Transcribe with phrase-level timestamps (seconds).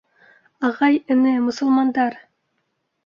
[0.69, 2.21] —Ағай-эне, мосолмандар!